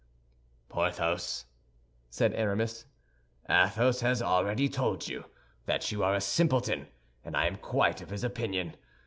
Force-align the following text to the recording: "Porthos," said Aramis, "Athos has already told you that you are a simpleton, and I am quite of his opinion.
"Porthos," 0.67 1.45
said 2.09 2.33
Aramis, 2.33 2.87
"Athos 3.47 3.99
has 4.01 4.19
already 4.19 4.67
told 4.67 5.07
you 5.07 5.25
that 5.67 5.91
you 5.91 6.03
are 6.03 6.15
a 6.15 6.21
simpleton, 6.21 6.87
and 7.23 7.37
I 7.37 7.45
am 7.45 7.57
quite 7.57 8.01
of 8.01 8.09
his 8.09 8.23
opinion. 8.23 8.75